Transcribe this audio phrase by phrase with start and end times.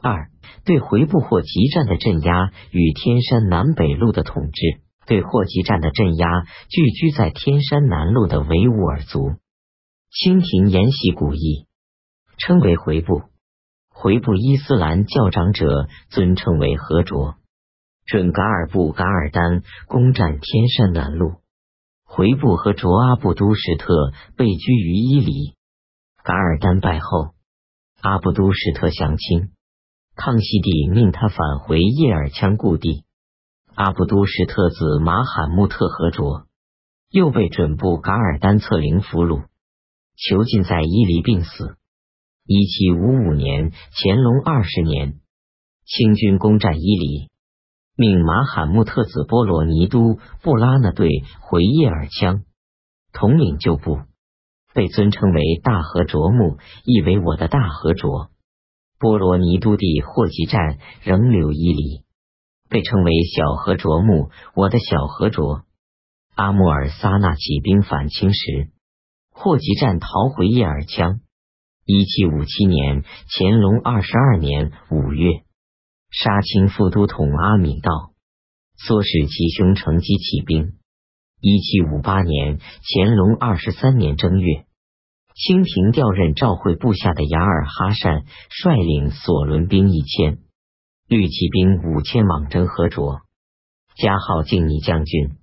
[0.00, 0.30] 二、
[0.64, 4.80] 对回部霍集战的镇压与天山南北路的统治。
[5.06, 9.36] 对霍集战的镇压，聚居在天山南路的维吾尔族。
[10.10, 11.66] 清廷沿袭古意，
[12.36, 13.22] 称为回部。
[13.88, 17.36] 回部伊斯兰教长者尊称为和卓。
[18.06, 21.36] 准噶尔部噶尔丹攻占天山南路，
[22.04, 25.54] 回部和卓阿布都什特被居于伊犁。
[26.22, 27.30] 噶尔丹败后，
[28.02, 29.50] 阿布都什特降清，
[30.20, 33.04] 康熙帝命他返回叶尔羌故地。
[33.76, 36.48] 阿布都什特子马罕木特和卓
[37.08, 39.44] 又被准部噶尔丹策凌俘虏，
[40.16, 41.76] 囚禁在伊犁病死。
[42.44, 45.20] 一七五五年，乾隆二十年，
[45.86, 47.28] 清军攻占伊犁。
[47.94, 52.42] 命马罕木特子波罗尼都布拉纳队回叶尔羌，
[53.12, 54.00] 统领旧部，
[54.74, 58.30] 被尊称为大和卓木，意为我的大和卓。
[58.98, 62.04] 波罗尼都地霍集战仍留伊犁，
[62.68, 65.62] 被称为小和卓木，我的小和卓。
[66.34, 68.70] 阿穆尔萨纳起兵反清时，
[69.30, 71.20] 霍集战逃回叶尔羌。
[71.84, 75.42] 一七五七年，乾隆二十二年五月。
[76.10, 78.12] 杀清副都统阿敏道，
[78.86, 80.72] 唆使其兄乘机起兵。
[81.40, 84.64] 一七五八年，乾隆二十三年正月，
[85.38, 90.40] 清廷调任赵惠部下的雅尔哈善率领索伦兵一千，
[91.06, 93.20] 绿骑兵五千，往征和卓，
[93.96, 95.36] 加号敬义将军。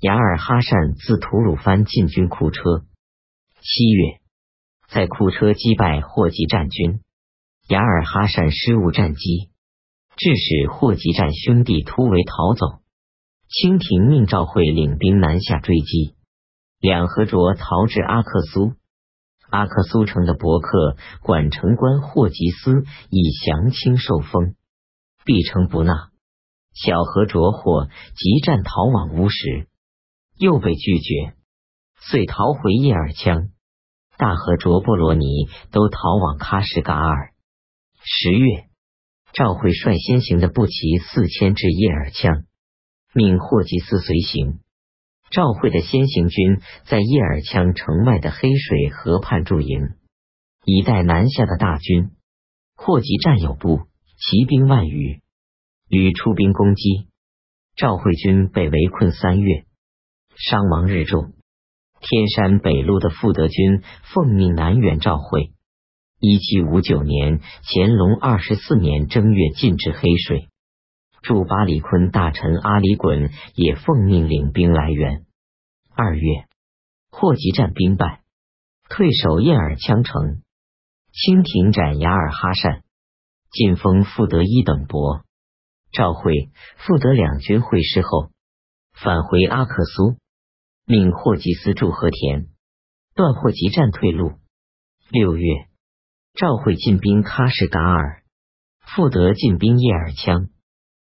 [0.00, 2.86] 雅尔哈善自吐鲁番进军库车。
[3.60, 4.20] 七月，
[4.88, 7.00] 在库车击败霍集战军，
[7.68, 9.50] 雅尔哈善失误战机。
[10.16, 12.80] 致使霍集战兄弟突围逃走，
[13.50, 16.14] 清廷命赵惠领兵南下追击，
[16.80, 18.72] 两河卓逃至阿克苏，
[19.56, 24.54] 阿克苏城的伯克管城官霍吉斯以降清受封，
[25.24, 26.10] 必称不纳。
[26.74, 29.66] 小河卓或急战逃往乌石，
[30.36, 31.32] 又被拒绝，
[31.98, 33.48] 遂逃回叶尔羌。
[34.18, 35.24] 大河卓波罗尼
[35.70, 37.32] 都逃往喀什噶尔。
[38.02, 38.66] 十月。
[39.32, 42.44] 赵惠率先行的步骑四千至叶尔羌，
[43.14, 44.60] 命霍吉斯随行。
[45.30, 49.90] 赵惠的先行军在叶尔羌城外的黑水河畔驻营，
[50.64, 52.10] 以待南下的大军。
[52.76, 53.80] 霍集战有部
[54.18, 55.20] 骑兵万余，
[55.88, 57.08] 屡出兵攻击，
[57.74, 59.64] 赵惠军被围困三月，
[60.36, 61.32] 伤亡日重。
[62.00, 63.82] 天山北路的傅德军
[64.14, 65.52] 奉命南援赵惠。
[66.20, 70.48] 一七五九年，乾隆二十四年正月，进至黑水。
[71.26, 75.26] 驻巴里坤大臣阿里衮也奉命领兵来援。
[75.92, 76.46] 二月，
[77.10, 78.22] 霍集战兵败，
[78.88, 80.42] 退守叶尔羌城。
[81.10, 82.84] 清廷斩雅尔哈善，
[83.50, 85.24] 晋封傅德一等伯。
[85.90, 88.30] 赵惠、傅德两军会师后，
[88.92, 90.18] 返回阿克苏，
[90.84, 92.46] 命霍吉斯驻和田，
[93.16, 94.34] 断霍集战退路。
[95.10, 95.66] 六月。
[96.34, 98.22] 赵惠进兵喀什噶尔，
[98.78, 100.50] 傅德进兵叶尔羌，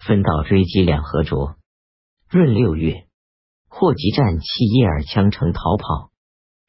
[0.00, 1.56] 分道追击两河卓。
[2.30, 3.06] 闰六月，
[3.68, 6.10] 霍集战弃叶尔羌城逃跑，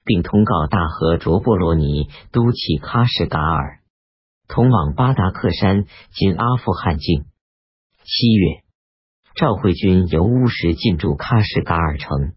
[0.05, 3.79] 并通告大河卓波罗尼都弃喀什噶尔，
[4.47, 7.25] 通往巴达克山（今阿富汗境）。
[8.05, 8.63] 七月，
[9.35, 12.33] 赵惠军由乌什进驻喀什噶尔城，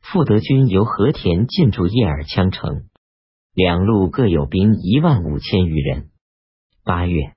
[0.00, 2.88] 傅德军由和田进驻叶尔羌城。
[3.54, 6.10] 两路各有兵一万五千余人。
[6.84, 7.35] 八月，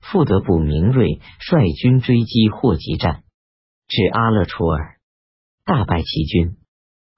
[0.00, 3.22] 傅德部明锐率军追击霍吉战，
[3.86, 4.96] 至阿勒楚尔，
[5.64, 6.56] 大败其军，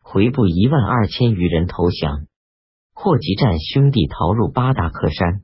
[0.00, 2.26] 回部一万二千余人投降。
[2.94, 5.42] 霍吉战兄弟逃入巴达克山，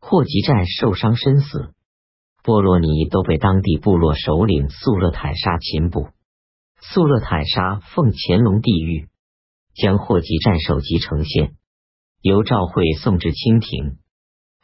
[0.00, 1.72] 霍吉战受伤身死。
[2.42, 6.08] 波罗尼都被当地部落首领素勒坦沙擒捕。
[6.80, 9.06] 素勒坦沙奉乾隆帝谕，
[9.74, 11.56] 将霍吉战首级呈现。
[12.20, 13.96] 由赵惠送至清廷，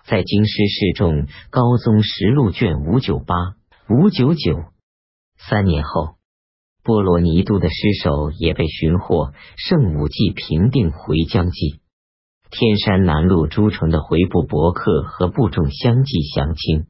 [0.04, 3.34] 在京师示众《高宗实录》卷五九八、
[3.88, 4.64] 五九九。
[5.38, 6.16] 三年后，
[6.82, 11.80] 波罗尼都的尸首也被寻获，圣武纪平定回疆记。
[12.50, 16.86] 天山南路诸城的回部伯克和部众相继降清。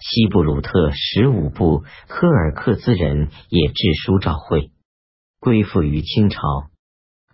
[0.00, 4.70] 西布鲁特十五部科尔克孜人也致书召会，
[5.40, 6.40] 归附于清朝。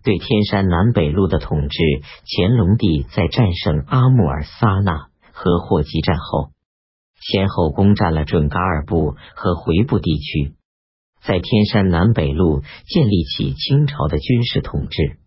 [0.02, 1.78] 对天山南北路的统治，
[2.26, 6.52] 乾隆帝在战胜阿穆尔萨那和霍集战后，
[7.20, 10.54] 先后攻占了准噶尔部和回部地区，
[11.22, 15.18] 在天山南北路建立起清朝的军事统治。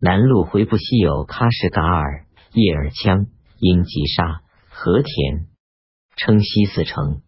[0.00, 3.26] 南路回部西有喀什噶尔、叶尔羌、
[3.58, 4.40] 英吉沙、
[4.70, 5.46] 和田；
[6.16, 7.20] 称西四城，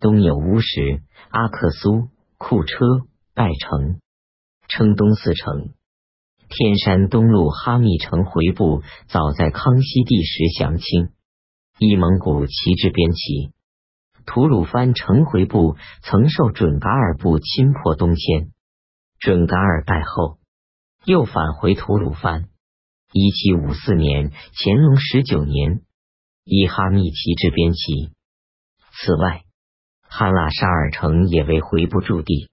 [0.00, 2.08] 东有乌石、阿克苏、
[2.38, 2.76] 库车、
[3.34, 4.00] 拜城，
[4.66, 5.74] 称东四城。
[6.48, 11.10] 天山东路哈密城回部早在康熙帝时降清，
[11.78, 13.52] 伊蒙古旗帜边旗。
[14.26, 18.52] 吐鲁番城回部曾受准噶尔部侵破东迁，
[19.18, 20.38] 准噶尔败后，
[21.04, 22.48] 又返回吐鲁番。
[23.12, 25.82] 一七五四年，乾隆十九年，
[26.44, 28.10] 依哈密旗帜边旗。
[28.96, 29.42] 此外，
[30.08, 32.48] 哈拉沙尔城也为回部驻地。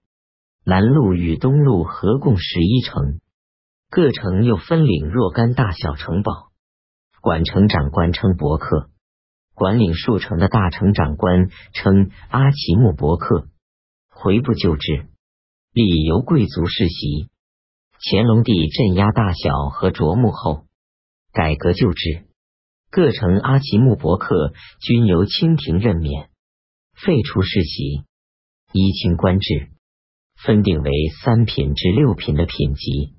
[0.65, 3.20] 南路与东路合共十一城。
[3.91, 6.53] 各城又分领若干大小城堡，
[7.19, 8.89] 管城长官称伯克，
[9.53, 13.49] 管领数城的大城长官称阿奇木伯克。
[14.09, 15.07] 回部旧制，
[15.73, 17.27] 理由贵族世袭。
[17.99, 20.63] 乾隆帝镇压大小和卓木后，
[21.33, 22.23] 改革旧制，
[22.91, 26.29] 各城阿奇木伯克均由清廷任免，
[26.93, 28.05] 废除世袭，
[28.71, 29.67] 依清官制，
[30.41, 30.91] 分定为
[31.21, 33.17] 三品至六品的品级。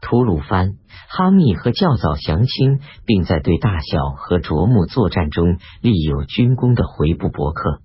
[0.00, 0.76] 吐鲁番、
[1.08, 7.82] 哈密和较早降清，并在对大小和卓木作战中立有军功的回部伯克，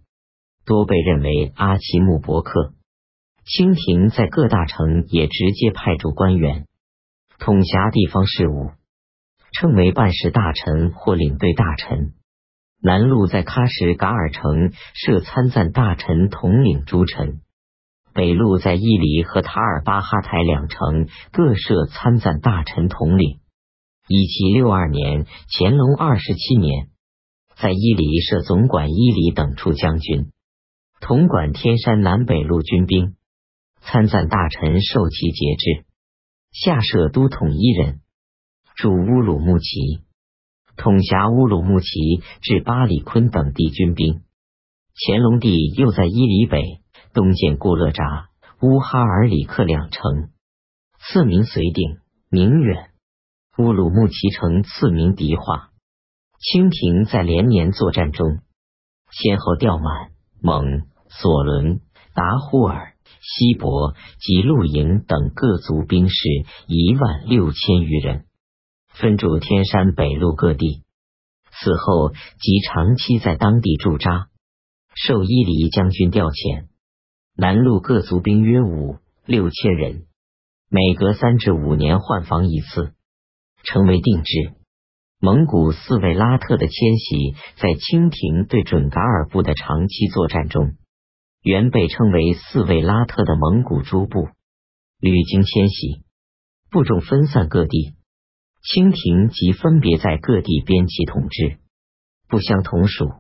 [0.66, 2.74] 多被认为阿奇木伯克。
[3.46, 6.66] 清廷在各大城也直接派驻官员，
[7.38, 8.72] 统辖地方事务，
[9.52, 12.14] 称为办事大臣或领队大臣。
[12.82, 17.42] 南路在喀什噶尔城设参赞大臣，统领诸臣。
[18.16, 23.42] 北路在伊犁和塔尔巴哈台两城各设参赞大臣统领。
[24.08, 26.88] 一七六二年，乾隆二十七年，
[27.58, 30.32] 在伊犁设总管伊犁等处将军，
[31.02, 33.16] 统管天山南北路军兵。
[33.82, 35.86] 参赞大臣受其节制，
[36.54, 38.00] 下设都统一人，
[38.78, 40.00] 驻乌鲁木齐，
[40.78, 44.22] 统辖乌鲁木齐至巴里坤等地军兵。
[45.06, 46.85] 乾隆帝又在伊犁北。
[47.16, 48.28] 东建固勒扎、
[48.62, 50.30] 乌哈尔里克两城，
[51.00, 52.90] 赐名绥定、宁远。
[53.58, 55.70] 乌鲁木齐城赐名迪化。
[56.38, 58.42] 清廷在连年作战中，
[59.12, 61.80] 先后调满蒙、索伦、
[62.14, 66.18] 达呼尔、锡伯及露营等各族兵士
[66.68, 68.26] 一万六千余人，
[68.90, 70.84] 分驻天山北路各地。
[71.50, 74.28] 此后即长期在当地驻扎，
[74.96, 76.68] 受伊犁将军调遣。
[77.38, 78.96] 南路各族兵约五
[79.26, 80.06] 六千人，
[80.70, 82.94] 每隔三至五年换防一次，
[83.66, 84.54] 成为定制。
[85.20, 90.78] 蒙古四位拉特的迁徙，在清廷对准噶尔部的长期作战中，
[91.42, 94.30] 原被称为四位拉特的蒙古诸部，
[95.02, 96.06] 屡经迁徙，
[96.72, 97.96] 部众分散各地。
[98.62, 101.58] 清廷即分别在各地编辑统治，
[102.30, 103.12] 不相同属。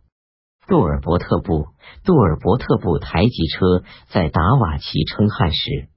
[0.67, 1.67] 杜尔伯特部，
[2.03, 5.89] 杜尔伯特部台吉车在达瓦齐称汉时，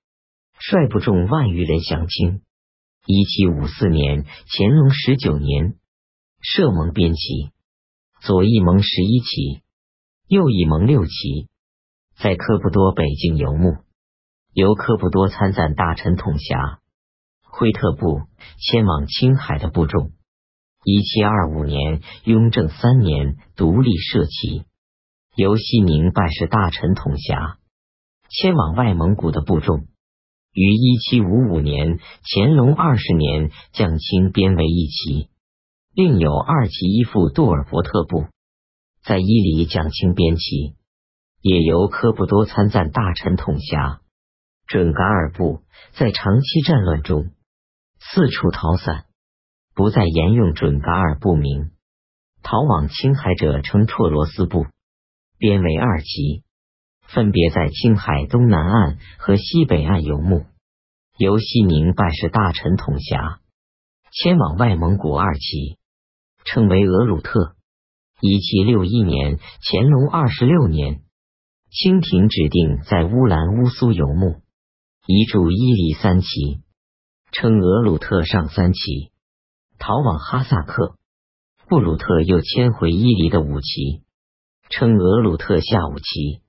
[0.58, 2.42] 率部众万余人降清。
[3.06, 5.76] 一七五四年，乾隆十九年，
[6.42, 7.50] 设蒙边旗，
[8.20, 9.62] 左翼蒙十一旗，
[10.26, 11.48] 右翼蒙六旗，
[12.18, 13.78] 在科布多北境游牧，
[14.52, 16.80] 由科布多参赞大臣统辖。
[17.40, 18.20] 辉特部
[18.58, 20.12] 迁往青海的部众。
[20.84, 24.64] 一七二五年，雍正三年，独立设旗，
[25.34, 27.58] 由西宁办事大臣统辖，
[28.30, 29.87] 迁往外蒙古的部众。
[30.52, 35.28] 于一七五五年，乾隆二十年，降清编为一旗。
[35.94, 38.26] 另有二旗依附杜尔伯特部，
[39.02, 40.76] 在伊犁降清编旗，
[41.42, 44.00] 也由科布多参赞大臣统辖。
[44.68, 47.32] 准噶尔部在长期战乱中
[47.99, 49.06] 四处逃散。
[49.78, 51.70] 不再沿用准噶尔部名，
[52.42, 54.66] 逃往青海者称绰罗斯部，
[55.38, 56.42] 编为二旗，
[57.06, 60.47] 分别在青海东南岸和西北岸游牧，
[61.16, 63.38] 由西宁办事大臣统辖。
[64.11, 65.78] 迁往外蒙古二旗，
[66.44, 67.54] 称为额鲁特。
[68.20, 71.02] 一七六一年，乾隆二十六年，
[71.70, 74.42] 清廷指定在乌兰乌苏游牧，
[75.06, 76.62] 移驻伊犁三旗，
[77.30, 79.12] 称额鲁特上三旗。
[79.78, 80.97] 逃往哈萨克，
[81.68, 84.02] 布鲁特又迁回伊犁的五旗，
[84.70, 86.42] 称额鲁特下五旗，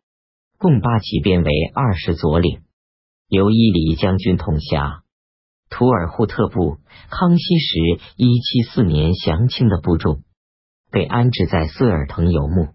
[0.57, 2.63] 共八旗编为二十左领，
[3.27, 5.03] 由伊犁将军统辖。
[5.69, 10.23] 图尔扈特部，康熙时一七四年降清的部众，
[10.89, 12.69] 被安置在色尔腾游牧，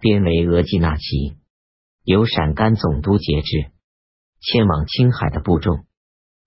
[0.00, 1.36] 编为额济纳旗，
[2.02, 3.70] 由陕甘总督节制。
[4.40, 5.86] 迁往青海的部众，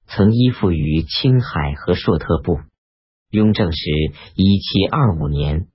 [0.05, 2.59] 曾依附于青海和硕特部。
[3.31, 3.79] 雍正时，
[4.33, 5.67] 一七二五年，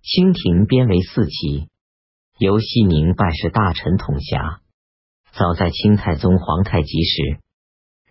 [0.00, 1.68] 清廷编为四旗。
[2.38, 4.62] 由西宁办事大臣统辖。
[5.32, 7.40] 早在清太宗皇太极时，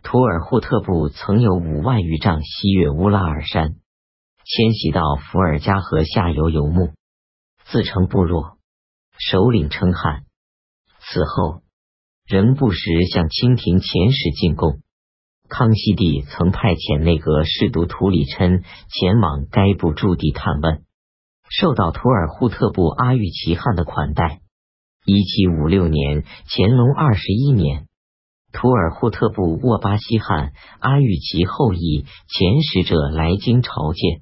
[0.03, 3.69] 图尔扈特部曾有五万余丈西越乌拉尔山，
[4.43, 6.93] 迁徙到伏尔加河下游游牧，
[7.65, 8.59] 自成部落，
[9.17, 10.25] 首领称汗。
[10.99, 11.63] 此后，
[12.27, 14.83] 仍不时向清廷遣使进贡。
[15.47, 20.83] 康熙帝曾派遣内阁侍读图里琛前往该部驻地探问，
[21.49, 24.41] 受到图尔扈特部阿育齐汗的款待。
[25.05, 27.87] 一七五六年，乾隆二十一年，
[28.51, 34.21] 图尔扈特部沃巴西汗阿育齐后裔遣使者来京朝见，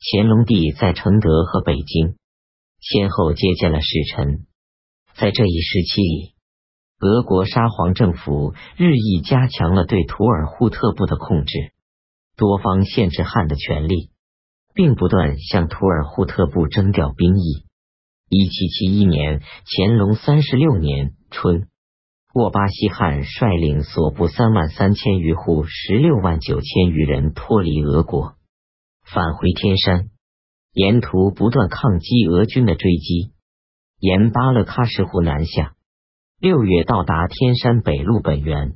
[0.00, 2.14] 乾隆帝在承德和北京
[2.80, 4.46] 先后接见了使臣。
[5.16, 6.33] 在这一时期里，
[7.04, 11.74] 俄国沙皇政府日益加强了对图尔扈特部的控制，
[12.34, 14.08] 多方限制汉的权利，
[14.72, 17.66] 并不断向图尔扈特部征调兵役。
[18.30, 21.68] 一七七一年，乾隆三十六年春，
[22.32, 28.36] 沃巴西汗率领所部三万三千余户、十六万九千余人脱离俄国，
[29.04, 30.08] 返回天山，
[30.72, 33.34] 沿途不断抗击俄军的追击。
[33.98, 35.74] 沿巴勒喀什湖南下，
[36.44, 38.74] 六月到达天山北路本源。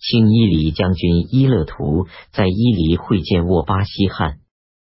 [0.00, 4.40] 清伊犁将军伊勒图在伊犁会见沃巴西汗，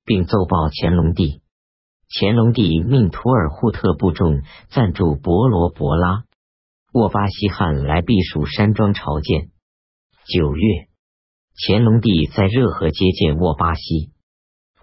[0.05, 1.40] 并奏报乾隆帝。
[2.09, 6.23] 乾隆帝命图尔扈特部众暂驻博罗博拉，
[6.93, 9.50] 沃巴西汗来避暑山庄朝见。
[10.25, 10.87] 九月，
[11.67, 14.12] 乾隆帝在热河接见沃巴西，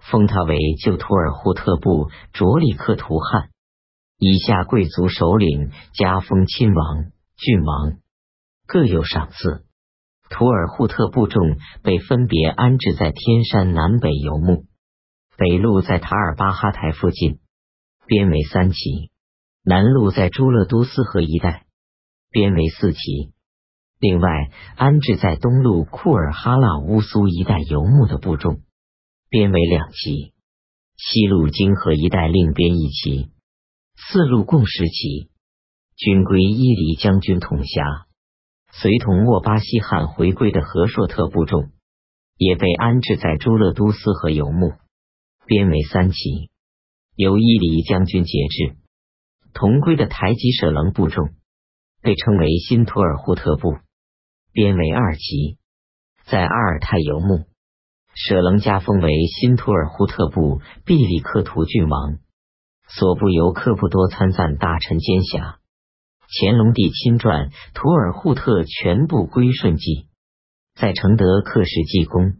[0.02, 3.48] 封他为旧图尔扈特部卓里克图汗。
[4.18, 7.98] 以下贵族首领加封亲王、郡王，
[8.66, 9.66] 各有赏赐。
[10.30, 14.64] 图尔扈特部众被分别安置在天山南北游牧，
[15.36, 17.40] 北路在塔尔巴哈台附近，
[18.06, 19.10] 编为三旗；
[19.62, 21.66] 南路在朱勒都斯河一带，
[22.30, 23.34] 编为四旗。
[24.00, 28.62] 另外，安置在东路库尔哈拉乌苏一带游牧的部众，
[29.28, 30.32] 编为两旗；
[30.96, 33.35] 西路金河一带另编一旗。
[33.96, 35.30] 四路共十旗，
[35.96, 38.06] 均归伊犁将军统辖。
[38.70, 41.70] 随同沃巴西汗回归的和硕特部众，
[42.36, 44.74] 也被安置在朱勒都斯和游牧，
[45.46, 46.50] 编为三旗，
[47.14, 48.76] 由伊犁将军节制。
[49.54, 51.30] 同归的台吉舍棱部众，
[52.02, 53.78] 被称为新图尔扈特部，
[54.52, 55.56] 编为二旗，
[56.26, 57.46] 在阿尔泰游牧。
[58.14, 62.18] 舍棱加封为新图尔扈特部毕里克图郡王。
[62.88, 65.58] 所部由客不多参赞大臣兼辖。
[66.28, 70.08] 乾隆帝亲撰图尔扈特全部归顺记，
[70.74, 72.34] 在承德刻石记功。